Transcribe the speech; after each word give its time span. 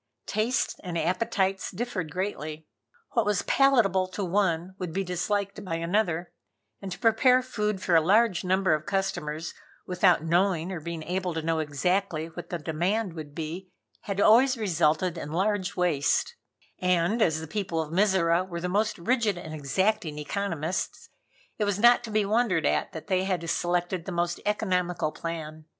Tastes 0.25 0.77
and 0.83 0.97
appetites 0.97 1.69
differed 1.69 2.09
greatly. 2.11 2.65
What 3.11 3.23
was 3.23 3.43
palatable 3.43 4.07
to 4.07 4.25
one 4.25 4.73
would 4.79 4.93
be 4.93 5.03
disliked 5.03 5.63
by 5.63 5.75
another, 5.75 6.31
and 6.81 6.91
to 6.91 6.97
prepare 6.97 7.43
food 7.43 7.83
for 7.83 7.95
a 7.95 8.01
large 8.01 8.43
number 8.43 8.73
of 8.73 8.87
customers, 8.87 9.53
without 9.85 10.23
knowing 10.23 10.71
or 10.71 10.79
being 10.79 11.03
able 11.03 11.35
to 11.35 11.43
know 11.43 11.59
exactly 11.59 12.29
what 12.29 12.49
the 12.49 12.57
demand 12.57 13.13
would 13.13 13.35
be, 13.35 13.69
had 14.05 14.19
always 14.19 14.57
resulted 14.57 15.19
in 15.19 15.31
large 15.31 15.75
waste, 15.75 16.35
and 16.79 17.21
as 17.21 17.39
the 17.39 17.45
people 17.45 17.79
of 17.79 17.93
Mizora 17.93 18.43
were 18.43 18.59
the 18.59 18.67
most 18.67 18.97
rigid 18.97 19.37
and 19.37 19.53
exacting 19.53 20.17
economists, 20.17 21.09
it 21.59 21.65
was 21.65 21.77
not 21.77 22.03
to 22.03 22.09
be 22.09 22.25
wondered 22.25 22.65
at 22.65 22.91
that 22.93 23.05
they 23.05 23.25
had 23.25 23.47
selected 23.47 24.05
the 24.05 24.11
most 24.11 24.39
economical 24.47 25.11
plan. 25.11 25.65